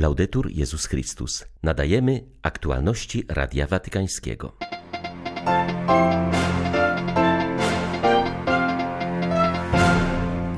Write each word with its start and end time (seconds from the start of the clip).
Laudetur 0.00 0.50
Jezus 0.50 0.86
Chrystus. 0.86 1.44
Nadajemy 1.62 2.24
aktualności 2.42 3.24
Radia 3.28 3.66
Watykańskiego. 3.66 4.56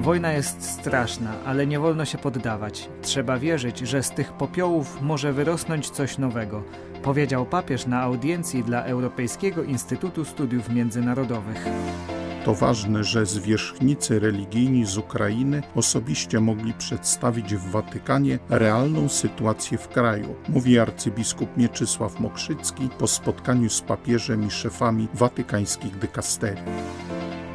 Wojna 0.01 0.33
jest 0.33 0.63
straszna, 0.71 1.45
ale 1.45 1.67
nie 1.67 1.79
wolno 1.79 2.05
się 2.05 2.19
poddawać. 2.19 2.89
Trzeba 3.03 3.39
wierzyć, 3.39 3.79
że 3.79 4.03
z 4.03 4.11
tych 4.11 4.33
popiołów 4.33 5.01
może 5.01 5.33
wyrosnąć 5.33 5.91
coś 5.91 6.19
nowego, 6.19 6.63
powiedział 7.03 7.47
papież 7.47 7.87
na 7.87 8.01
audiencji 8.01 8.65
dla 8.65 8.85
Europejskiego 8.85 9.63
Instytutu 9.63 10.25
Studiów 10.25 10.69
Międzynarodowych. 10.69 11.65
To 12.45 12.55
ważne, 12.55 13.05
że 13.05 13.27
zwierzchnicy 13.27 14.21
religijni 14.21 14.87
z 14.87 14.99
Ukrainy 14.99 15.63
osobiście 15.75 16.41
mogli 16.41 16.73
przedstawić 16.73 17.55
w 17.55 17.71
Watykanie 17.71 18.39
realną 18.51 19.09
sytuację 19.09 19.79
w 19.79 19.89
kraju, 19.89 20.35
mówi 20.49 20.79
arcybiskup 20.79 21.57
Mieczysław 21.57 22.21
Mokrzycki 22.21 22.89
po 22.99 23.07
spotkaniu 23.07 23.71
z 23.71 23.81
papieżem 23.81 24.47
i 24.47 24.51
szefami 24.51 25.09
watykańskich 25.15 25.99
dykasterii. 25.99 26.63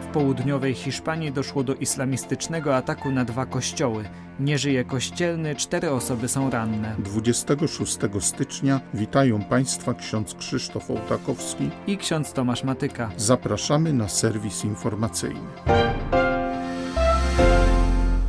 W 0.07 0.09
południowej 0.09 0.73
Hiszpanii 0.73 1.31
doszło 1.31 1.63
do 1.63 1.75
islamistycznego 1.75 2.75
ataku 2.75 3.11
na 3.11 3.25
dwa 3.25 3.45
kościoły. 3.45 4.09
Nie 4.39 4.57
żyje 4.57 4.85
kościelny, 4.85 5.55
cztery 5.55 5.91
osoby 5.91 6.27
są 6.27 6.49
ranne. 6.49 6.95
26 6.99 7.97
stycznia 8.20 8.80
witają 8.93 9.43
Państwa 9.43 9.93
ksiądz 9.93 10.33
Krzysztof 10.33 10.91
Ołtakowski 10.91 11.70
i 11.88 11.97
ksiądz 11.97 12.33
Tomasz 12.33 12.63
Matyka. 12.63 13.11
Zapraszamy 13.17 13.93
na 13.93 14.07
serwis 14.07 14.63
informacyjny. 14.66 15.39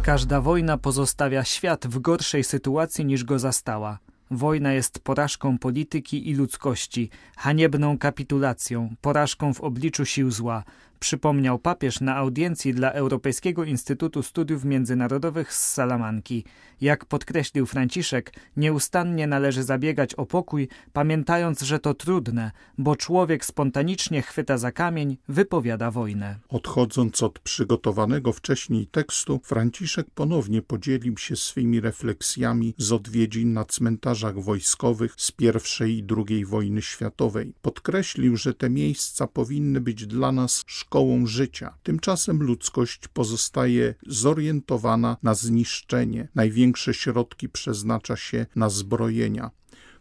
Każda 0.02 0.40
wojna 0.40 0.78
pozostawia 0.78 1.44
świat 1.44 1.86
w 1.86 1.98
gorszej 1.98 2.44
sytuacji 2.44 3.04
niż 3.04 3.24
go 3.24 3.38
zastała. 3.38 3.98
Wojna 4.30 4.72
jest 4.72 4.98
porażką 5.00 5.58
polityki 5.58 6.30
i 6.30 6.34
ludzkości, 6.34 7.10
haniebną 7.36 7.98
kapitulacją, 7.98 8.94
porażką 9.00 9.54
w 9.54 9.60
obliczu 9.60 10.04
sił 10.04 10.30
zła, 10.30 10.64
przypomniał 10.98 11.58
papież 11.58 12.00
na 12.00 12.16
audiencji 12.16 12.74
dla 12.74 12.92
Europejskiego 12.92 13.64
Instytutu 13.64 14.22
Studiów 14.22 14.64
Międzynarodowych 14.64 15.52
z 15.52 15.72
Salamanki. 15.72 16.44
Jak 16.80 17.04
podkreślił 17.04 17.66
Franciszek, 17.66 18.32
nieustannie 18.56 19.26
należy 19.26 19.62
zabiegać 19.62 20.14
o 20.14 20.26
pokój, 20.26 20.68
pamiętając, 20.92 21.60
że 21.60 21.78
to 21.78 21.94
trudne, 21.94 22.50
bo 22.78 22.96
człowiek 22.96 23.44
spontanicznie 23.44 24.22
chwyta 24.22 24.58
za 24.58 24.72
kamień, 24.72 25.16
wypowiada 25.28 25.90
wojnę. 25.90 26.38
Odchodząc 26.48 27.22
od 27.22 27.38
przygotowanego 27.38 28.32
wcześniej 28.32 28.86
tekstu, 28.86 29.40
Franciszek 29.44 30.06
ponownie 30.14 30.62
podzielił 30.62 31.18
się 31.18 31.36
swymi 31.36 31.80
refleksjami 31.80 32.74
z 32.78 32.92
odwiedzin 32.92 33.52
na 33.52 33.64
cmentarzach 33.64 34.38
wojskowych 34.42 35.14
z 35.16 35.32
I 35.40 35.48
i 35.88 36.04
II 36.16 36.44
wojny 36.44 36.82
światowej. 36.82 37.54
Podkreślił, 37.62 38.36
że 38.36 38.54
te 38.54 38.70
miejsca 38.70 39.26
powinny 39.26 39.80
być 39.80 40.06
dla 40.06 40.32
nas 40.32 40.64
szkołą 40.66 40.87
szkołą 40.88 41.26
życia. 41.26 41.74
Tymczasem 41.82 42.42
ludzkość 42.42 43.08
pozostaje 43.08 43.94
zorientowana 44.06 45.16
na 45.22 45.34
zniszczenie. 45.34 46.28
Największe 46.34 46.94
środki 46.94 47.48
przeznacza 47.48 48.16
się 48.16 48.46
na 48.56 48.70
zbrojenia. 48.70 49.50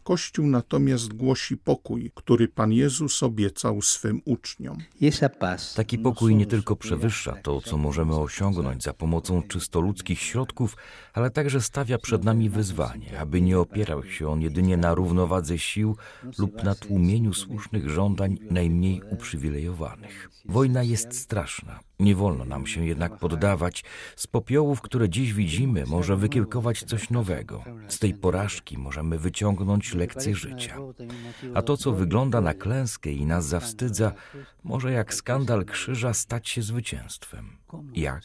Kościół 0.07 0.47
natomiast 0.47 1.13
głosi 1.13 1.57
pokój, 1.57 2.11
który 2.15 2.47
Pan 2.47 2.71
Jezus 2.71 3.23
obiecał 3.23 3.81
swym 3.81 4.21
uczniom. 4.25 4.77
Taki 5.75 5.97
pokój 5.97 6.35
nie 6.35 6.45
tylko 6.45 6.75
przewyższa 6.75 7.35
to, 7.43 7.61
co 7.61 7.77
możemy 7.77 8.15
osiągnąć 8.15 8.83
za 8.83 8.93
pomocą 8.93 9.43
czysto 9.43 9.81
ludzkich 9.81 10.19
środków, 10.19 10.77
ale 11.13 11.29
także 11.29 11.61
stawia 11.61 11.97
przed 11.97 12.23
nami 12.23 12.49
wyzwanie, 12.49 13.19
aby 13.19 13.41
nie 13.41 13.59
opierał 13.59 14.03
się 14.03 14.29
on 14.29 14.41
jedynie 14.41 14.77
na 14.77 14.95
równowadze 14.95 15.57
sił 15.57 15.97
lub 16.37 16.63
na 16.63 16.75
tłumieniu 16.75 17.33
słusznych 17.33 17.89
żądań 17.89 18.37
najmniej 18.51 19.01
uprzywilejowanych. 19.11 20.29
Wojna 20.45 20.83
jest 20.83 21.15
straszna. 21.15 21.79
Nie 21.99 22.15
wolno 22.15 22.45
nam 22.45 22.67
się 22.67 22.85
jednak 22.85 23.17
poddawać. 23.17 23.83
Z 24.15 24.27
popiołów, 24.27 24.81
które 24.81 25.09
dziś 25.09 25.33
widzimy, 25.33 25.83
może 25.87 26.15
wykiełkować 26.15 26.83
coś 26.83 27.09
nowego. 27.09 27.63
Z 27.87 27.99
tej 27.99 28.13
porażki 28.13 28.77
możemy 28.77 29.19
wyciągnąć 29.19 29.93
lekcje 29.93 30.35
życia. 30.35 30.77
A 31.53 31.61
to, 31.61 31.77
co 31.77 31.91
wygląda 31.91 32.41
na 32.41 32.53
klęskę 32.53 33.11
i 33.11 33.25
nas 33.25 33.45
zawstydza, 33.45 34.11
może 34.63 34.91
jak 34.91 35.13
skandal 35.13 35.65
krzyża 35.65 36.13
stać 36.13 36.49
się 36.49 36.61
zwycięstwem. 36.61 37.57
Jak? 37.95 38.21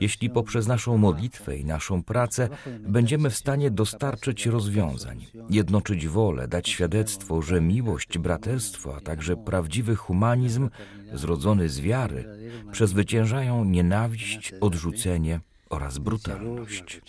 Jeśli 0.00 0.30
poprzez 0.30 0.66
naszą 0.66 0.98
modlitwę 0.98 1.56
i 1.56 1.64
naszą 1.64 2.02
pracę 2.02 2.48
będziemy 2.80 3.30
w 3.30 3.36
stanie 3.36 3.70
dostarczyć 3.70 4.46
rozwiązań, 4.46 5.26
jednoczyć 5.50 6.08
wolę, 6.08 6.48
dać 6.48 6.68
świadectwo, 6.68 7.42
że 7.42 7.60
miłość, 7.60 8.18
braterstwo, 8.18 8.96
a 8.96 9.00
także 9.00 9.36
prawdziwy 9.36 9.96
humanizm, 9.96 10.68
zrodzony 11.12 11.68
z 11.68 11.80
wiary, 11.80 12.24
przezwyciężają 12.72 13.64
nienawiść, 13.64 14.54
odrzucenie 14.60 15.40
oraz 15.70 15.98
brutalność. 15.98 17.00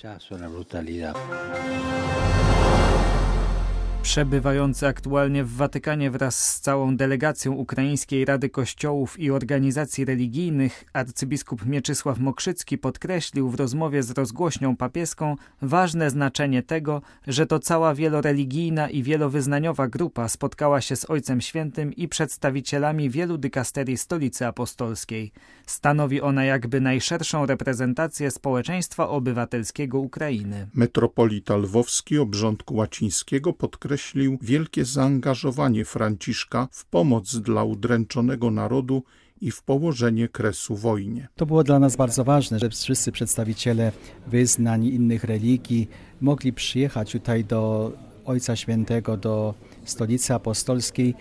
Przebywający 4.04 4.88
aktualnie 4.88 5.44
w 5.44 5.56
Watykanie 5.56 6.12
wraz 6.12 6.48
z 6.56 6.60
całą 6.60 6.98
delegacją 6.98 7.52
Ukraińskiej 7.52 8.26
Rady 8.26 8.50
Kościołów 8.50 9.20
i 9.20 9.32
Organizacji 9.32 10.06
Religijnych 10.06 10.84
arcybiskup 10.94 11.66
Mieczysław 11.66 12.20
Mokrzycki 12.20 12.78
podkreślił 12.78 13.50
w 13.50 13.56
rozmowie 13.56 14.04
z 14.04 14.12
rozgłośnią 14.12 14.78
papieską 14.78 15.36
ważne 15.62 16.10
znaczenie 16.10 16.64
tego, 16.64 17.02
że 17.28 17.46
to 17.46 17.60
cała 17.60 17.96
wieloreligijna 17.96 18.90
i 18.90 19.04
wielowyznaniowa 19.04 19.88
grupa 19.88 20.28
spotkała 20.28 20.82
się 20.82 20.96
z 20.96 21.10
Ojcem 21.10 21.42
Świętym 21.42 21.94
i 21.94 22.08
przedstawicielami 22.08 23.10
wielu 23.10 23.38
dykasterii 23.38 23.98
Stolicy 23.98 24.48
Apostolskiej. 24.48 25.32
Stanowi 25.66 26.22
ona 26.22 26.46
jakby 26.46 26.82
najszerszą 26.82 27.46
reprezentację 27.46 28.32
społeczeństwa 28.32 29.10
obywatelskiego 29.10 30.00
Ukrainy. 30.00 30.68
Metropolita 30.74 31.58
Lwowski 31.58 32.18
obrządku 32.18 32.76
łacińskiego 32.76 33.54
podkreślił 33.54 33.93
podkreślił 33.94 34.38
wielkie 34.42 34.86
zaangażowanie 34.86 35.86
Franciszka 35.86 36.68
w 36.72 36.86
pomoc 36.86 37.36
dla 37.36 37.64
udręczonego 37.64 38.52
narodu 38.52 39.04
i 39.42 39.52
w 39.52 39.64
położenie 39.64 40.28
kresu 40.28 40.76
wojnie. 40.76 41.28
To 41.36 41.46
było 41.46 41.64
dla 41.64 41.80
nas 41.80 41.96
bardzo 41.96 42.24
ważne, 42.24 42.60
że 42.60 42.70
wszyscy 42.70 43.12
przedstawiciele 43.12 43.92
wyznań 44.28 44.86
innych 44.86 45.24
religii 45.24 45.90
mogli 46.22 46.54
przyjechać 46.54 47.12
tutaj 47.12 47.46
do 47.46 47.92
Ojca 48.26 48.56
Świętego, 48.56 49.18
do 49.18 49.54
stolicy 49.86 50.34
apostolskiej, 50.34 51.16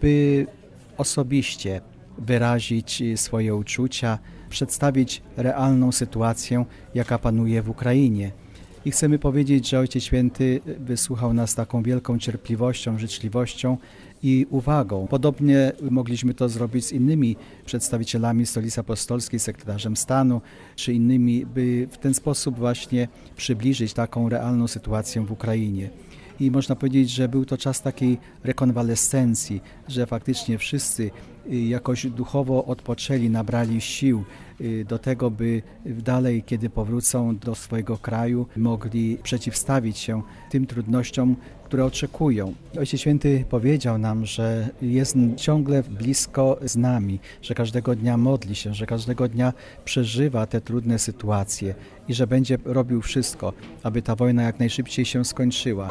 by 0.00 0.46
osobiście 0.96 1.80
wyrazić 2.18 3.02
swoje 3.16 3.54
uczucia, 3.54 4.18
przedstawić 4.50 5.22
realną 5.36 5.92
sytuację, 5.92 6.64
jaka 6.94 7.18
panuje 7.18 7.62
w 7.62 7.70
Ukrainie. 7.70 8.43
I 8.84 8.90
chcemy 8.90 9.18
powiedzieć, 9.18 9.68
że 9.68 9.78
Ojciec 9.78 10.02
Święty 10.02 10.60
wysłuchał 10.78 11.34
nas 11.34 11.54
taką 11.54 11.82
wielką 11.82 12.18
cierpliwością, 12.18 12.98
życzliwością 12.98 13.76
i 14.22 14.46
uwagą. 14.50 15.06
Podobnie 15.06 15.72
mogliśmy 15.90 16.34
to 16.34 16.48
zrobić 16.48 16.84
z 16.86 16.92
innymi 16.92 17.36
przedstawicielami 17.66 18.46
Stolicy 18.46 18.80
Apostolskiej, 18.80 19.40
sekretarzem 19.40 19.96
stanu, 19.96 20.40
czy 20.76 20.92
innymi, 20.92 21.46
by 21.46 21.88
w 21.90 21.98
ten 21.98 22.14
sposób 22.14 22.58
właśnie 22.58 23.08
przybliżyć 23.36 23.92
taką 23.92 24.28
realną 24.28 24.68
sytuację 24.68 25.22
w 25.26 25.32
Ukrainie 25.32 25.90
i 26.40 26.50
można 26.50 26.76
powiedzieć, 26.76 27.10
że 27.10 27.28
był 27.28 27.44
to 27.44 27.56
czas 27.58 27.82
takiej 27.82 28.18
rekonwalescencji, 28.44 29.60
że 29.88 30.06
faktycznie 30.06 30.58
wszyscy 30.58 31.10
y, 31.52 31.56
jakoś 31.56 32.06
duchowo 32.06 32.64
odpoczęli, 32.64 33.30
nabrali 33.30 33.80
sił 33.80 34.24
y, 34.60 34.84
do 34.88 34.98
tego, 34.98 35.30
by 35.30 35.62
dalej, 35.86 36.42
kiedy 36.42 36.70
powrócą 36.70 37.36
do 37.36 37.54
swojego 37.54 37.98
kraju, 37.98 38.46
mogli 38.56 39.18
przeciwstawić 39.22 39.98
się 39.98 40.22
tym 40.50 40.66
trudnościom, 40.66 41.36
które 41.74 41.84
oczekują. 41.84 42.54
Ojciec 42.78 43.00
Święty 43.00 43.44
powiedział 43.50 43.98
nam, 43.98 44.26
że 44.26 44.68
jest 44.82 45.16
ciągle 45.36 45.82
blisko 45.82 46.58
z 46.62 46.76
nami, 46.76 47.20
że 47.42 47.54
każdego 47.54 47.94
dnia 47.96 48.16
modli 48.16 48.54
się, 48.54 48.74
że 48.74 48.86
każdego 48.86 49.28
dnia 49.28 49.52
przeżywa 49.84 50.46
te 50.46 50.60
trudne 50.60 50.98
sytuacje 50.98 51.74
i 52.08 52.14
że 52.14 52.26
będzie 52.26 52.58
robił 52.64 53.02
wszystko, 53.02 53.52
aby 53.82 54.02
ta 54.02 54.16
wojna 54.16 54.42
jak 54.42 54.58
najszybciej 54.58 55.04
się 55.04 55.24
skończyła. 55.24 55.90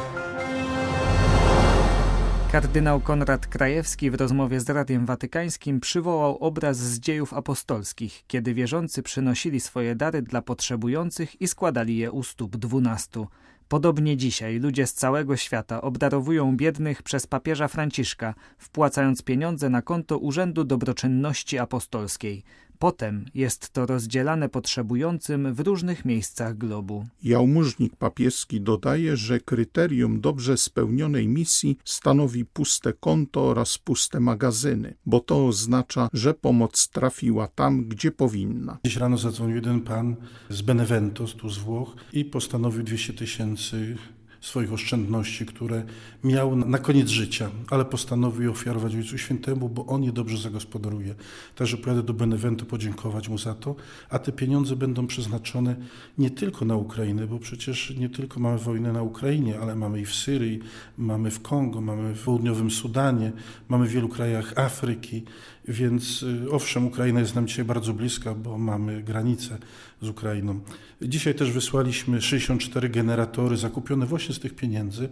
Kardynał 2.52 3.00
Konrad 3.00 3.46
Krajewski 3.46 4.10
w 4.10 4.14
rozmowie 4.14 4.60
z 4.60 4.70
Radiem 4.70 5.06
Watykańskim 5.06 5.80
przywołał 5.80 6.38
obraz 6.38 6.76
z 6.76 7.00
dziejów 7.00 7.34
apostolskich, 7.34 8.22
kiedy 8.26 8.54
wierzący 8.54 9.02
przynosili 9.02 9.60
swoje 9.60 9.94
dary 9.94 10.22
dla 10.22 10.42
potrzebujących 10.42 11.40
i 11.40 11.48
składali 11.48 11.96
je 11.96 12.10
u 12.10 12.22
stóp 12.22 12.56
dwunastu. 12.56 13.26
Podobnie 13.68 14.16
dzisiaj 14.16 14.58
ludzie 14.58 14.86
z 14.86 14.94
całego 14.94 15.36
świata 15.36 15.82
obdarowują 15.82 16.56
biednych 16.56 17.02
przez 17.02 17.26
papieża 17.26 17.68
Franciszka, 17.68 18.34
wpłacając 18.58 19.22
pieniądze 19.22 19.70
na 19.70 19.82
konto 19.82 20.18
Urzędu 20.18 20.64
Dobroczynności 20.64 21.58
Apostolskiej. 21.58 22.42
Potem 22.84 23.24
jest 23.34 23.70
to 23.72 23.86
rozdzielane 23.86 24.48
potrzebującym 24.48 25.54
w 25.54 25.60
różnych 25.60 26.04
miejscach 26.04 26.58
globu. 26.58 27.06
Jałmużnik 27.22 27.96
papieski 27.96 28.60
dodaje, 28.60 29.16
że 29.16 29.40
kryterium 29.40 30.20
dobrze 30.20 30.56
spełnionej 30.56 31.28
misji 31.28 31.78
stanowi 31.84 32.44
puste 32.44 32.92
konto 32.92 33.42
oraz 33.42 33.78
puste 33.78 34.20
magazyny, 34.20 34.94
bo 35.06 35.20
to 35.20 35.46
oznacza, 35.46 36.08
że 36.12 36.34
pomoc 36.34 36.88
trafiła 36.88 37.48
tam, 37.48 37.84
gdzie 37.84 38.10
powinna. 38.10 38.78
Dziś 38.84 38.96
rano 38.96 39.18
zadzwonił 39.18 39.56
jeden 39.56 39.80
pan 39.80 40.16
z 40.48 40.62
Benevento, 40.62 41.26
tu 41.26 41.48
z 41.48 41.58
Włoch 41.58 41.96
i 42.12 42.24
postanowił 42.24 42.82
200 42.82 43.12
tysięcy 43.12 43.96
swoich 44.44 44.72
oszczędności, 44.72 45.46
które 45.46 45.82
miał 46.24 46.56
na 46.56 46.78
koniec 46.78 47.08
życia, 47.08 47.50
ale 47.70 47.84
postanowił 47.84 48.50
ofiarować 48.50 48.94
Ojcu 48.94 49.18
Świętemu, 49.18 49.68
bo 49.68 49.86
on 49.86 50.04
je 50.04 50.12
dobrze 50.12 50.38
zagospodaruje. 50.38 51.14
Także 51.56 51.76
pojadę 51.76 52.02
do 52.02 52.14
Beneventu 52.14 52.66
podziękować 52.66 53.28
mu 53.28 53.38
za 53.38 53.54
to, 53.54 53.76
a 54.10 54.18
te 54.18 54.32
pieniądze 54.32 54.76
będą 54.76 55.06
przeznaczone 55.06 55.76
nie 56.18 56.30
tylko 56.30 56.64
na 56.64 56.76
Ukrainę, 56.76 57.26
bo 57.26 57.38
przecież 57.38 57.94
nie 57.96 58.08
tylko 58.08 58.40
mamy 58.40 58.58
wojnę 58.58 58.92
na 58.92 59.02
Ukrainie, 59.02 59.58
ale 59.60 59.76
mamy 59.76 60.00
i 60.00 60.06
w 60.06 60.14
Syrii, 60.14 60.60
mamy 60.98 61.30
w 61.30 61.42
Kongo, 61.42 61.80
mamy 61.80 62.14
w 62.14 62.24
południowym 62.24 62.70
Sudanie, 62.70 63.32
mamy 63.68 63.86
w 63.86 63.90
wielu 63.90 64.08
krajach 64.08 64.58
Afryki, 64.58 65.22
więc 65.68 66.22
y, 66.22 66.50
owszem, 66.50 66.86
Ukraina 66.86 67.20
jest 67.20 67.34
nam 67.34 67.46
dzisiaj 67.46 67.64
bardzo 67.64 67.94
bliska, 67.94 68.34
bo 68.34 68.58
mamy 68.58 69.02
granicę 69.02 69.58
z 70.02 70.08
Ukrainą. 70.08 70.60
Dzisiaj 71.02 71.34
też 71.34 71.50
wysłaliśmy 71.50 72.20
64 72.20 72.88
generatory 72.88 73.56
zakupione 73.56 74.06
właśnie 74.06 74.34
z 74.34 74.40
tych 74.40 74.54
pieniędzy. 74.54 75.08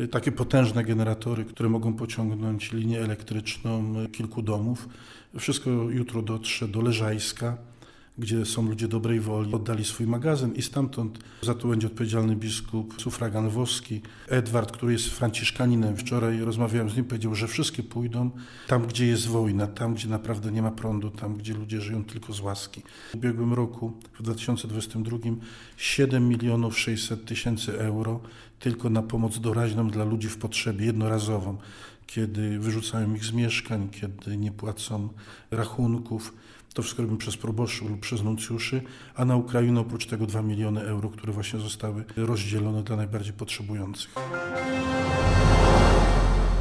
Y, 0.00 0.08
takie 0.08 0.32
potężne 0.32 0.84
generatory, 0.84 1.44
które 1.44 1.68
mogą 1.68 1.94
pociągnąć 1.94 2.72
linię 2.72 3.00
elektryczną 3.00 3.94
kilku 4.12 4.42
domów. 4.42 4.88
Wszystko 5.38 5.70
jutro 5.70 6.22
dotrze 6.22 6.68
do 6.68 6.80
Leżajska 6.80 7.56
gdzie 8.18 8.46
są 8.46 8.68
ludzie 8.68 8.88
dobrej 8.88 9.20
woli, 9.20 9.54
oddali 9.54 9.84
swój 9.84 10.06
magazyn 10.06 10.54
i 10.54 10.62
stamtąd 10.62 11.18
za 11.42 11.54
to 11.54 11.68
będzie 11.68 11.86
odpowiedzialny 11.86 12.36
biskup 12.36 12.94
sufragan 13.00 13.48
woski. 13.48 14.00
Edward, 14.28 14.72
który 14.72 14.92
jest 14.92 15.08
franciszkaninem, 15.08 15.96
wczoraj 15.96 16.40
rozmawiałem 16.40 16.90
z 16.90 16.96
nim, 16.96 17.04
powiedział, 17.04 17.34
że 17.34 17.48
wszystkie 17.48 17.82
pójdą 17.82 18.30
tam, 18.66 18.86
gdzie 18.86 19.06
jest 19.06 19.26
wojna, 19.26 19.66
tam, 19.66 19.94
gdzie 19.94 20.08
naprawdę 20.08 20.52
nie 20.52 20.62
ma 20.62 20.70
prądu, 20.70 21.10
tam, 21.10 21.36
gdzie 21.36 21.54
ludzie 21.54 21.80
żyją 21.80 22.04
tylko 22.04 22.32
z 22.32 22.40
łaski. 22.40 22.82
W 23.10 23.14
ubiegłym 23.14 23.52
roku, 23.52 23.92
w 24.18 24.22
2022, 24.22 25.18
7 25.76 26.28
milionów 26.28 26.78
600 26.78 27.24
tysięcy 27.24 27.80
euro 27.80 28.20
tylko 28.58 28.90
na 28.90 29.02
pomoc 29.02 29.38
doraźną 29.38 29.90
dla 29.90 30.04
ludzi 30.04 30.28
w 30.28 30.38
potrzebie, 30.38 30.86
jednorazową 30.86 31.58
kiedy 32.08 32.58
wyrzucają 32.58 33.14
ich 33.14 33.24
z 33.24 33.32
mieszkań, 33.32 33.88
kiedy 33.88 34.36
nie 34.36 34.52
płacą 34.52 35.08
rachunków. 35.50 36.34
To 36.78 36.82
wszystko 36.82 37.02
robimy 37.02 37.18
przez 37.18 37.36
proboszczów 37.36 37.90
lub 37.90 38.00
przez 38.00 38.22
nuncjuszy, 38.22 38.82
a 39.14 39.24
na 39.24 39.36
Ukrainę 39.36 39.80
oprócz 39.80 40.06
tego 40.06 40.26
2 40.26 40.42
miliony 40.42 40.82
euro, 40.82 41.08
które 41.08 41.32
właśnie 41.32 41.60
zostały 41.60 42.04
rozdzielone 42.16 42.82
dla 42.82 42.96
najbardziej 42.96 43.32
potrzebujących. 43.32 44.14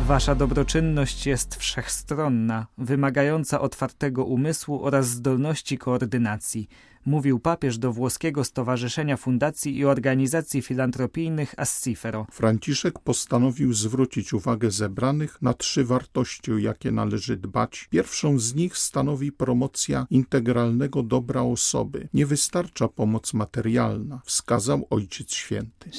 Wasza 0.06 0.36
dobroczynność 0.36 1.26
jest 1.26 1.56
wszechstronna, 1.56 2.68
wymagająca 2.78 3.62
otwartego 3.62 4.26
umysłu 4.26 4.84
oraz 4.84 5.08
zdolności 5.08 5.78
koordynacji 5.78 6.68
mówił 7.08 7.40
papież 7.40 7.78
do 7.78 7.94
włoskiego 7.94 8.44
Stowarzyszenia 8.44 9.18
Fundacji 9.18 9.78
i 9.78 9.86
Organizacji 9.86 10.62
Filantropijnych 10.62 11.54
Assifero. 11.58 12.28
Franciszek 12.32 13.00
postanowił 13.00 13.74
zwrócić 13.74 14.34
uwagę 14.34 14.72
zebranych 14.72 15.42
na 15.42 15.54
trzy 15.54 15.86
wartości, 15.86 16.52
o 16.52 16.58
jakie 16.58 16.92
należy 16.92 17.38
dbać. 17.38 17.88
Pierwszą 17.90 18.40
z 18.40 18.56
nich 18.56 18.78
stanowi 18.78 19.32
promocja 19.32 20.08
integralnego 20.10 21.04
dobra 21.04 21.42
osoby. 21.42 22.10
Nie 22.14 22.26
wystarcza 22.26 22.88
pomoc 22.88 23.34
materialna, 23.34 24.22
wskazał 24.26 24.88
Ojciec 24.90 25.34
Święty. 25.34 25.92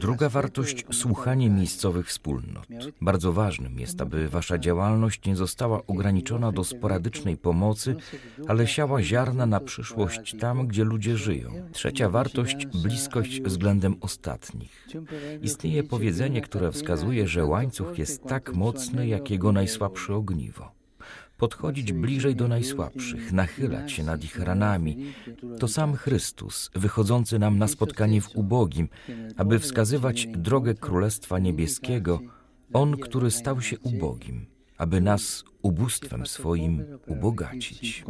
Druga 0.00 0.28
wartość 0.28 0.84
słuchanie 0.92 1.50
miejscowych 1.50 2.08
wspólnot. 2.08 2.66
Bardzo 3.00 3.32
ważnym 3.32 3.78
jest, 3.78 4.00
aby 4.00 4.28
wasza 4.28 4.58
działalność 4.58 5.24
nie 5.24 5.36
została 5.36 5.86
ograniczona 5.86 6.52
do 6.52 6.64
sporadycznej 6.64 7.36
pomocy, 7.36 7.96
ale 8.48 8.66
siała 8.66 9.02
ziarna 9.02 9.46
na 9.46 9.60
przyszłość 9.60 10.07
bliskość 10.08 10.40
tam, 10.40 10.66
gdzie 10.66 10.84
ludzie 10.84 11.16
żyją. 11.16 11.50
Trzecia 11.72 12.10
wartość 12.10 12.66
bliskość 12.66 13.42
względem 13.42 13.96
ostatnich. 14.00 14.88
Istnieje 15.42 15.82
powiedzenie, 15.82 16.40
które 16.40 16.72
wskazuje, 16.72 17.28
że 17.28 17.44
łańcuch 17.44 17.98
jest 17.98 18.24
tak 18.24 18.54
mocny, 18.54 19.08
jak 19.08 19.30
jego 19.30 19.52
najsłabsze 19.52 20.14
ogniwo 20.14 20.78
podchodzić 21.38 21.92
bliżej 21.92 22.36
do 22.36 22.48
najsłabszych, 22.48 23.32
nachylać 23.32 23.92
się 23.92 24.04
nad 24.04 24.24
ich 24.24 24.38
ranami. 24.38 25.12
To 25.58 25.68
sam 25.68 25.94
Chrystus, 25.94 26.70
wychodzący 26.74 27.38
nam 27.38 27.58
na 27.58 27.68
spotkanie 27.68 28.20
w 28.20 28.36
ubogim, 28.36 28.88
aby 29.36 29.58
wskazywać 29.58 30.26
drogę 30.26 30.74
Królestwa 30.74 31.38
Niebieskiego, 31.38 32.20
On, 32.72 32.96
który 32.96 33.30
stał 33.30 33.60
się 33.60 33.78
ubogim 33.78 34.57
aby 34.78 35.00
nas 35.00 35.44
ubóstwem 35.62 36.26
swoim 36.26 36.84
ubogacić. 37.06 38.04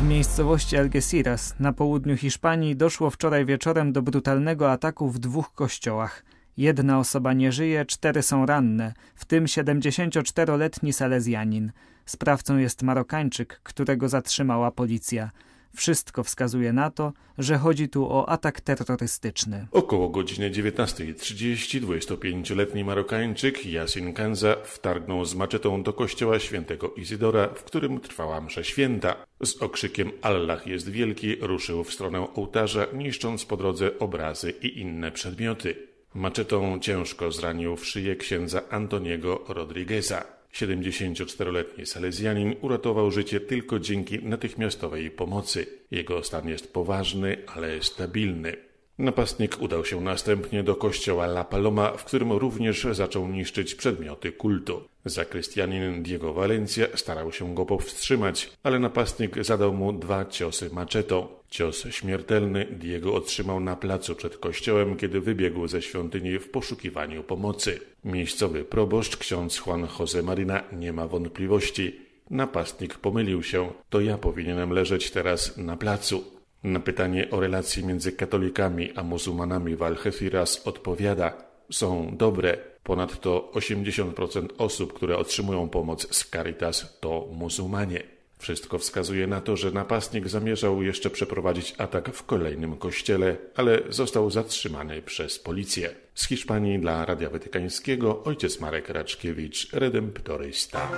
W 0.00 0.02
miejscowości 0.02 0.76
Algeciras 0.76 1.54
na 1.60 1.72
południu 1.72 2.16
Hiszpanii 2.16 2.76
doszło 2.76 3.10
wczoraj 3.10 3.46
wieczorem 3.46 3.92
do 3.92 4.02
brutalnego 4.02 4.72
ataku 4.72 5.10
w 5.10 5.18
dwóch 5.18 5.52
kościołach. 5.52 6.24
Jedna 6.56 6.98
osoba 6.98 7.32
nie 7.32 7.52
żyje, 7.52 7.86
cztery 7.86 8.22
są 8.22 8.46
ranne, 8.46 8.92
w 9.14 9.24
tym 9.24 9.44
74-letni 9.44 10.92
Salezjanin. 10.92 11.72
Sprawcą 12.06 12.56
jest 12.56 12.82
Marokańczyk, 12.82 13.60
którego 13.62 14.08
zatrzymała 14.08 14.70
policja. 14.70 15.30
Wszystko 15.76 16.24
wskazuje 16.24 16.72
na 16.72 16.90
to, 16.90 17.12
że 17.38 17.58
chodzi 17.58 17.88
tu 17.88 18.12
o 18.12 18.28
atak 18.28 18.60
terrorystyczny. 18.60 19.66
Około 19.72 20.08
godziny 20.08 20.50
19.30 20.50 21.80
25-letni 21.80 22.84
Marokańczyk 22.84 23.66
Yasin 23.66 24.12
Kanza 24.12 24.56
wtargnął 24.64 25.24
z 25.24 25.34
maczetą 25.34 25.82
do 25.82 25.92
kościoła 25.92 26.38
świętego 26.38 26.94
Izydora, 26.94 27.48
w 27.48 27.64
którym 27.64 28.00
trwała 28.00 28.40
msza 28.40 28.64
święta. 28.64 29.16
Z 29.44 29.62
okrzykiem 29.62 30.12
Allah 30.22 30.66
jest 30.66 30.90
wielki 30.90 31.36
ruszył 31.36 31.84
w 31.84 31.92
stronę 31.92 32.34
ołtarza, 32.34 32.86
niszcząc 32.94 33.44
po 33.44 33.56
drodze 33.56 33.98
obrazy 33.98 34.50
i 34.50 34.80
inne 34.80 35.12
przedmioty. 35.12 35.90
Maczetą 36.14 36.78
ciężko 36.80 37.32
zranił 37.32 37.76
w 37.76 37.86
szyję 37.86 38.16
księdza 38.16 38.62
Antoniego 38.70 39.44
Rodrigueza. 39.48 40.39
74-letni 40.54 41.86
Salezjanin 41.86 42.56
uratował 42.60 43.10
życie 43.10 43.40
tylko 43.40 43.78
dzięki 43.78 44.24
natychmiastowej 44.24 45.10
pomocy. 45.10 45.66
Jego 45.90 46.24
stan 46.24 46.48
jest 46.48 46.72
poważny, 46.72 47.36
ale 47.46 47.82
stabilny. 47.82 48.69
Napastnik 49.00 49.62
udał 49.62 49.84
się 49.84 50.00
następnie 50.00 50.62
do 50.62 50.74
kościoła 50.74 51.24
La 51.24 51.44
Paloma, 51.44 51.92
w 51.92 52.04
którym 52.04 52.32
również 52.32 52.86
zaczął 52.92 53.28
niszczyć 53.28 53.74
przedmioty 53.74 54.32
kultu. 54.32 54.82
Zakrystianin 55.04 56.02
Diego 56.02 56.32
Valencia 56.32 56.86
starał 56.94 57.32
się 57.32 57.54
go 57.54 57.66
powstrzymać, 57.66 58.50
ale 58.62 58.78
napastnik 58.78 59.44
zadał 59.44 59.74
mu 59.74 59.92
dwa 59.92 60.24
ciosy 60.24 60.70
maczetą. 60.72 61.26
Cios 61.50 61.86
śmiertelny 61.90 62.64
Diego 62.64 63.14
otrzymał 63.14 63.60
na 63.60 63.76
placu 63.76 64.14
przed 64.14 64.36
kościołem, 64.36 64.96
kiedy 64.96 65.20
wybiegł 65.20 65.66
ze 65.66 65.82
świątyni 65.82 66.38
w 66.38 66.50
poszukiwaniu 66.50 67.22
pomocy. 67.22 67.80
Miejscowy 68.04 68.64
proboszcz, 68.64 69.16
ksiądz 69.16 69.66
Juan 69.66 69.86
José 69.86 70.22
Marina, 70.22 70.62
nie 70.72 70.92
ma 70.92 71.08
wątpliwości. 71.08 72.00
Napastnik 72.30 72.94
pomylił 72.94 73.42
się, 73.42 73.72
to 73.90 74.00
ja 74.00 74.18
powinienem 74.18 74.70
leżeć 74.70 75.10
teraz 75.10 75.56
na 75.56 75.76
placu. 75.76 76.39
Na 76.64 76.80
pytanie 76.80 77.30
o 77.30 77.40
relacje 77.40 77.82
między 77.82 78.12
katolikami 78.12 78.92
a 78.96 79.02
muzułmanami 79.02 79.76
w 79.76 79.82
Algeciras 79.82 80.66
odpowiada: 80.66 81.32
są 81.70 82.16
dobre. 82.16 82.58
Ponadto 82.82 83.50
80% 83.54 84.46
osób, 84.58 84.92
które 84.92 85.16
otrzymują 85.16 85.68
pomoc 85.68 86.14
z 86.14 86.30
Caritas, 86.30 86.98
to 87.00 87.28
muzułmanie. 87.32 88.02
Wszystko 88.38 88.78
wskazuje 88.78 89.26
na 89.26 89.40
to, 89.40 89.56
że 89.56 89.70
napastnik 89.70 90.28
zamierzał 90.28 90.82
jeszcze 90.82 91.10
przeprowadzić 91.10 91.74
atak 91.78 92.10
w 92.14 92.24
kolejnym 92.24 92.76
kościele, 92.76 93.36
ale 93.56 93.82
został 93.88 94.30
zatrzymany 94.30 95.02
przez 95.02 95.38
policję. 95.38 95.90
Z 96.14 96.28
Hiszpanii 96.28 96.78
dla 96.78 97.04
Radia 97.04 97.30
Watykańskiego 97.30 98.24
ojciec 98.24 98.60
Marek 98.60 98.88
Raczkiewicz, 98.88 99.72
redemptorysta. 99.72 100.88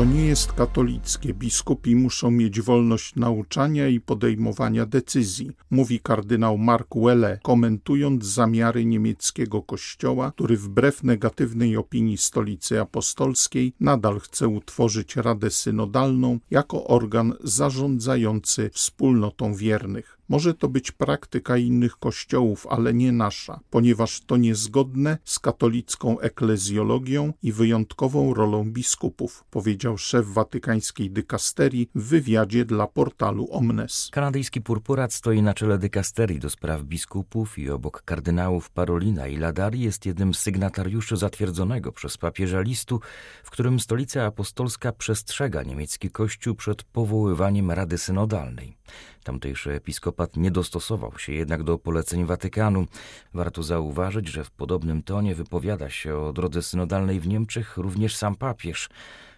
To 0.00 0.04
nie 0.04 0.26
jest 0.26 0.52
katolickie. 0.52 1.34
Biskupi 1.34 1.96
muszą 1.96 2.30
mieć 2.30 2.60
wolność 2.60 3.16
nauczania 3.16 3.88
i 3.88 4.00
podejmowania 4.00 4.86
decyzji, 4.86 5.50
mówi 5.70 6.00
kardynał 6.00 6.58
Mark 6.58 6.88
Welle, 6.96 7.38
komentując 7.42 8.24
zamiary 8.24 8.84
niemieckiego 8.84 9.62
kościoła, 9.62 10.32
który 10.32 10.56
wbrew 10.56 11.02
negatywnej 11.02 11.76
opinii 11.76 12.16
stolicy 12.18 12.80
apostolskiej 12.80 13.72
nadal 13.80 14.20
chce 14.20 14.48
utworzyć 14.48 15.16
Radę 15.16 15.50
Synodalną 15.50 16.38
jako 16.50 16.84
organ 16.84 17.34
zarządzający 17.44 18.70
wspólnotą 18.72 19.54
wiernych. 19.54 20.19
Może 20.30 20.54
to 20.54 20.68
być 20.68 20.92
praktyka 20.92 21.56
innych 21.56 21.96
kościołów, 21.96 22.66
ale 22.66 22.94
nie 22.94 23.12
nasza, 23.12 23.60
ponieważ 23.70 24.20
to 24.20 24.36
niezgodne 24.36 25.18
z 25.24 25.38
katolicką 25.38 26.20
eklezjologią 26.20 27.32
i 27.42 27.52
wyjątkową 27.52 28.34
rolą 28.34 28.70
biskupów, 28.70 29.44
powiedział 29.50 29.98
szef 29.98 30.26
watykańskiej 30.26 31.10
dykasterii 31.10 31.90
w 31.94 32.02
wywiadzie 32.02 32.64
dla 32.64 32.86
portalu 32.86 33.48
Omnes. 33.50 34.08
Kanadyjski 34.12 34.60
purpurat 34.60 35.12
stoi 35.12 35.42
na 35.42 35.54
czele 35.54 35.78
dykasterii 35.78 36.38
do 36.38 36.50
spraw 36.50 36.82
biskupów 36.82 37.58
i 37.58 37.70
obok 37.70 38.02
kardynałów 38.02 38.70
Parolina 38.70 39.26
i 39.26 39.36
Ladari 39.36 39.80
jest 39.80 40.06
jednym 40.06 40.34
z 40.34 40.38
sygnatariuszy 40.38 41.16
zatwierdzonego 41.16 41.92
przez 41.92 42.18
papieża 42.18 42.60
listu, 42.60 43.00
w 43.44 43.50
którym 43.50 43.80
stolica 43.80 44.26
apostolska 44.26 44.92
przestrzega 44.92 45.62
niemiecki 45.62 46.10
kościół 46.10 46.54
przed 46.54 46.82
powoływaniem 46.82 47.70
Rady 47.70 47.98
Synodalnej. 47.98 48.76
Tamtejszy 49.24 49.72
episkopat 49.72 50.36
nie 50.36 50.50
dostosował 50.50 51.18
się 51.18 51.32
jednak 51.32 51.62
do 51.62 51.78
poleceń 51.78 52.24
Watykanu. 52.24 52.86
Warto 53.34 53.62
zauważyć, 53.62 54.28
że 54.28 54.44
w 54.44 54.50
podobnym 54.50 55.02
tonie 55.02 55.34
wypowiada 55.34 55.90
się 55.90 56.16
o 56.16 56.32
drodze 56.32 56.62
synodalnej 56.62 57.20
w 57.20 57.28
Niemczech 57.28 57.76
również 57.76 58.16
sam 58.16 58.36
papież. 58.36 58.88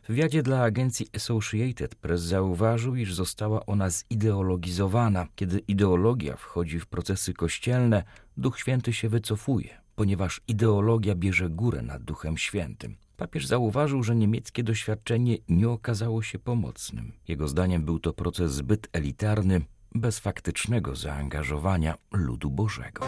W 0.02 0.06
wywiadzie 0.06 0.42
dla 0.42 0.62
agencji 0.62 1.06
Associated 1.16 1.94
Press 1.94 2.20
zauważył, 2.20 2.96
iż 2.96 3.14
została 3.14 3.66
ona 3.66 3.90
zideologizowana. 3.90 5.26
Kiedy 5.34 5.58
ideologia 5.58 6.36
wchodzi 6.36 6.80
w 6.80 6.86
procesy 6.86 7.34
kościelne, 7.34 8.04
Duch 8.36 8.58
Święty 8.58 8.92
się 8.92 9.08
wycofuje, 9.08 9.80
ponieważ 9.94 10.40
ideologia 10.48 11.14
bierze 11.14 11.50
górę 11.50 11.82
nad 11.82 12.02
Duchem 12.02 12.38
Świętym. 12.38 13.01
Papież 13.22 13.46
zauważył, 13.46 14.02
że 14.02 14.16
niemieckie 14.16 14.62
doświadczenie 14.62 15.36
nie 15.48 15.68
okazało 15.68 16.22
się 16.22 16.38
pomocnym. 16.38 17.12
Jego 17.28 17.48
zdaniem 17.48 17.84
był 17.84 17.98
to 17.98 18.12
proces 18.12 18.52
zbyt 18.52 18.88
elitarny, 18.92 19.60
bez 19.94 20.18
faktycznego 20.18 20.96
zaangażowania 20.96 21.94
ludu 22.12 22.50
Bożego. 22.50 23.06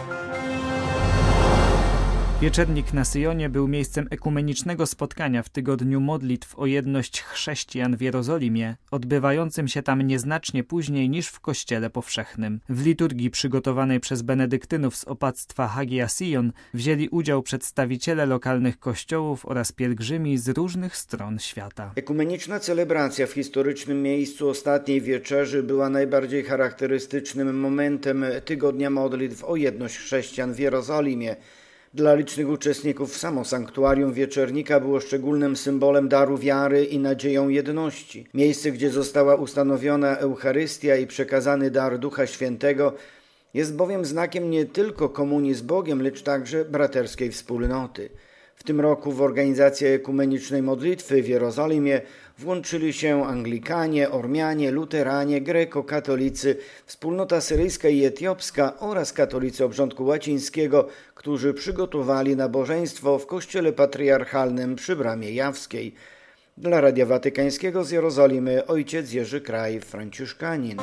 Wieczernik 2.44 2.92
na 2.92 3.04
Syjonie 3.04 3.48
był 3.48 3.68
miejscem 3.68 4.06
ekumenicznego 4.10 4.86
spotkania 4.86 5.42
w 5.42 5.48
tygodniu 5.48 6.00
modlitw 6.00 6.58
o 6.58 6.66
jedność 6.66 7.22
chrześcijan 7.22 7.96
w 7.96 8.00
Jerozolimie, 8.00 8.76
odbywającym 8.90 9.68
się 9.68 9.82
tam 9.82 10.02
nieznacznie 10.02 10.64
później 10.64 11.10
niż 11.10 11.28
w 11.28 11.40
Kościele 11.40 11.90
Powszechnym. 11.90 12.60
W 12.68 12.86
liturgii 12.86 13.30
przygotowanej 13.30 14.00
przez 14.00 14.22
benedyktynów 14.22 14.96
z 14.96 15.04
opactwa 15.04 15.68
Hagia 15.68 16.08
Sion 16.08 16.52
wzięli 16.74 17.08
udział 17.08 17.42
przedstawiciele 17.42 18.26
lokalnych 18.26 18.78
kościołów 18.78 19.46
oraz 19.46 19.72
pielgrzymi 19.72 20.38
z 20.38 20.48
różnych 20.48 20.96
stron 20.96 21.38
świata. 21.38 21.92
Ekumeniczna 21.96 22.60
celebracja 22.60 23.26
w 23.26 23.32
historycznym 23.32 24.02
miejscu 24.02 24.48
ostatniej 24.48 25.00
wieczerzy 25.00 25.62
była 25.62 25.90
najbardziej 25.90 26.44
charakterystycznym 26.44 27.60
momentem 27.60 28.24
tygodnia 28.44 28.90
modlitw 28.90 29.44
o 29.44 29.56
jedność 29.56 29.96
chrześcijan 29.96 30.54
w 30.54 30.58
Jerozolimie. 30.58 31.36
Dla 31.94 32.14
licznych 32.14 32.48
uczestników 32.48 33.16
samo 33.16 33.44
sanktuarium 33.44 34.12
wieczernika 34.12 34.80
było 34.80 35.00
szczególnym 35.00 35.56
symbolem 35.56 36.08
daru 36.08 36.38
wiary 36.38 36.84
i 36.84 36.98
nadzieją 36.98 37.48
jedności. 37.48 38.26
Miejsce, 38.34 38.72
gdzie 38.72 38.90
została 38.90 39.34
ustanowiona 39.34 40.16
Eucharystia 40.16 40.96
i 40.96 41.06
przekazany 41.06 41.70
dar 41.70 41.98
Ducha 41.98 42.26
Świętego, 42.26 42.92
jest 43.54 43.76
bowiem 43.76 44.04
znakiem 44.04 44.50
nie 44.50 44.64
tylko 44.64 45.08
komunii 45.08 45.54
z 45.54 45.62
Bogiem, 45.62 46.02
lecz 46.02 46.22
także 46.22 46.64
braterskiej 46.64 47.30
wspólnoty. 47.30 48.08
W 48.56 48.64
tym 48.64 48.80
roku 48.80 49.12
w 49.12 49.22
organizację 49.22 49.88
ekumenicznej 49.88 50.62
modlitwy 50.62 51.22
w 51.22 51.28
Jerozolimie 51.28 52.00
włączyli 52.38 52.92
się 52.92 53.24
Anglikanie, 53.26 54.10
Ormianie, 54.10 54.70
Luteranie, 54.70 55.40
Greko-katolicy, 55.40 56.56
wspólnota 56.86 57.40
syryjska 57.40 57.88
i 57.88 58.04
etiopska 58.04 58.78
oraz 58.78 59.12
katolicy 59.12 59.64
obrządku 59.64 60.04
łacińskiego, 60.04 60.88
którzy 61.24 61.54
przygotowali 61.54 62.36
nabożeństwo 62.36 63.18
w 63.18 63.26
kościele 63.26 63.72
patriarchalnym 63.72 64.76
przy 64.76 64.96
Bramie 64.96 65.32
Jawskiej. 65.32 65.94
Dla 66.56 66.80
Radia 66.80 67.06
Watykańskiego 67.06 67.84
z 67.84 67.90
Jerozolimy 67.90 68.66
ojciec 68.66 69.12
Jerzy 69.12 69.40
Kraj, 69.40 69.80
franciszkanin. 69.80 70.78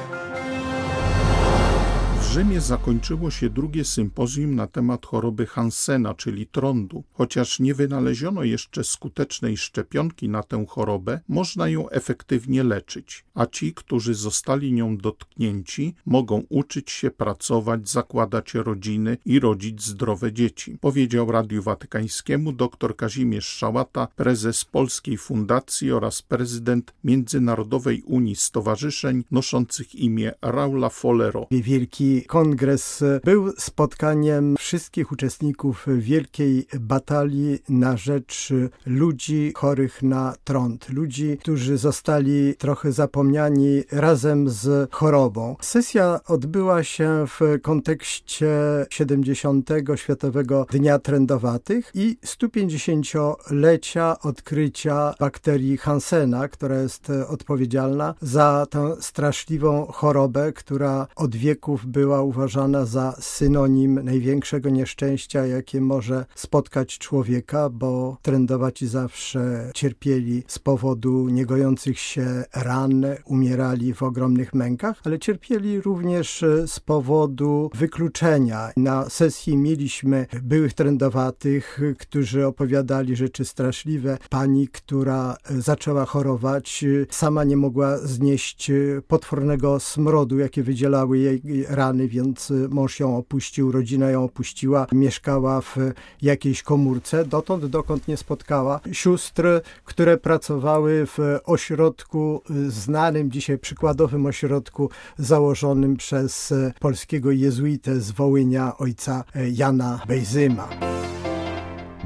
W 2.31 2.33
Rzymie 2.33 2.61
zakończyło 2.61 3.31
się 3.31 3.49
drugie 3.49 3.85
sympozjum 3.85 4.55
na 4.55 4.67
temat 4.67 5.05
choroby 5.05 5.45
Hansena, 5.45 6.13
czyli 6.13 6.47
trądu. 6.47 7.03
Chociaż 7.13 7.59
nie 7.59 7.73
wynaleziono 7.73 8.43
jeszcze 8.43 8.83
skutecznej 8.83 9.57
szczepionki 9.57 10.29
na 10.29 10.43
tę 10.43 10.65
chorobę, 10.69 11.19
można 11.27 11.69
ją 11.69 11.89
efektywnie 11.89 12.63
leczyć, 12.63 13.25
a 13.33 13.45
ci, 13.45 13.73
którzy 13.73 14.13
zostali 14.13 14.73
nią 14.73 14.97
dotknięci, 14.97 15.95
mogą 16.05 16.43
uczyć 16.49 16.91
się 16.91 17.11
pracować, 17.11 17.89
zakładać 17.89 18.53
rodziny 18.53 19.17
i 19.25 19.39
rodzić 19.39 19.83
zdrowe 19.83 20.33
dzieci, 20.33 20.77
powiedział 20.81 21.31
Radiu 21.31 21.63
Watykańskiemu 21.63 22.51
dr 22.51 22.95
Kazimierz 22.95 23.47
Szałata, 23.47 24.07
prezes 24.15 24.65
Polskiej 24.65 25.17
Fundacji 25.17 25.91
oraz 25.91 26.21
prezydent 26.21 26.93
Międzynarodowej 27.03 28.01
Unii 28.05 28.35
Stowarzyszeń 28.35 29.23
noszących 29.31 29.95
imię 29.95 30.31
Raula 30.41 30.89
Folero. 30.89 31.47
Wielki 31.51 32.20
kongres 32.27 33.03
był 33.23 33.51
spotkaniem 33.57 34.55
wszystkich 34.57 35.11
uczestników 35.11 35.85
wielkiej 35.97 36.65
batalii 36.79 37.59
na 37.69 37.97
rzecz 37.97 38.53
ludzi 38.85 39.53
chorych 39.55 40.03
na 40.03 40.35
trąd, 40.43 40.89
ludzi, 40.89 41.37
którzy 41.37 41.77
zostali 41.77 42.55
trochę 42.55 42.91
zapomniani 42.91 43.83
razem 43.91 44.49
z 44.49 44.91
chorobą. 44.91 45.55
Sesja 45.61 46.19
odbyła 46.27 46.83
się 46.83 47.25
w 47.27 47.39
kontekście 47.61 48.51
70. 48.89 49.69
Światowego 49.95 50.65
Dnia 50.71 50.99
Trędowatych 50.99 51.91
i 51.93 52.17
150-lecia 52.25 54.19
odkrycia 54.19 55.13
bakterii 55.19 55.77
Hansena, 55.77 56.47
która 56.47 56.81
jest 56.81 57.11
odpowiedzialna 57.27 58.15
za 58.21 58.65
tę 58.69 58.95
straszliwą 58.99 59.85
chorobę, 59.85 60.53
która 60.53 61.07
od 61.15 61.35
wieków 61.35 61.85
była 61.85 62.10
była 62.11 62.23
uważana 62.23 62.85
za 62.85 63.15
synonim 63.19 63.99
największego 64.03 64.69
nieszczęścia, 64.69 65.45
jakie 65.45 65.81
może 65.81 66.25
spotkać 66.35 66.97
człowieka, 66.97 67.69
bo 67.69 68.17
trędowaci 68.21 68.87
zawsze 68.87 69.71
cierpieli 69.75 70.43
z 70.47 70.59
powodu 70.59 71.29
niegojących 71.29 71.99
się 71.99 72.43
ran, 72.55 73.05
umierali 73.25 73.93
w 73.93 74.03
ogromnych 74.03 74.53
mękach, 74.53 75.01
ale 75.03 75.19
cierpieli 75.19 75.81
również 75.81 76.45
z 76.67 76.79
powodu 76.79 77.69
wykluczenia. 77.73 78.71
Na 78.77 79.09
sesji 79.09 79.57
mieliśmy 79.57 80.25
byłych 80.43 80.73
trędowatych, 80.73 81.79
którzy 81.99 82.47
opowiadali 82.47 83.15
rzeczy 83.15 83.45
straszliwe. 83.45 84.17
Pani, 84.29 84.67
która 84.67 85.35
zaczęła 85.49 86.05
chorować, 86.05 86.85
sama 87.09 87.43
nie 87.43 87.57
mogła 87.57 87.97
znieść 87.97 88.71
potwornego 89.07 89.79
smrodu, 89.79 90.39
jakie 90.39 90.63
wydzielały 90.63 91.17
jej 91.17 91.65
rany 91.69 92.00
więc 92.07 92.53
mąż 92.69 92.99
ją 92.99 93.17
opuścił, 93.17 93.71
rodzina 93.71 94.09
ją 94.09 94.23
opuściła, 94.23 94.87
mieszkała 94.91 95.61
w 95.61 95.77
jakiejś 96.21 96.63
komórce, 96.63 97.25
dotąd 97.25 97.65
dokąd 97.65 98.07
nie 98.07 98.17
spotkała 98.17 98.79
sióstr, 98.91 99.43
które 99.83 100.17
pracowały 100.17 101.05
w 101.05 101.17
ośrodku 101.45 102.41
y, 102.49 102.71
znanym 102.71 103.31
dzisiaj 103.31 103.57
przykładowym 103.57 104.25
ośrodku 104.25 104.89
założonym 105.17 105.97
przez 105.97 106.53
polskiego 106.79 107.31
jezuitę 107.31 107.99
z 107.99 108.11
Wołynia, 108.11 108.77
ojca 108.77 109.23
Jana 109.51 110.01
Bejzyma. 110.07 110.69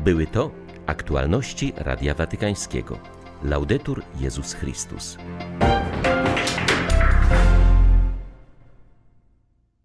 Były 0.04 0.28
to 0.28 0.52
aktualności 0.86 1.74
Radia 1.78 2.14
Watykańskiego. 2.14 2.98
Laudetur 3.44 4.02
Jezus 4.20 4.54
Chrystus. 4.54 5.18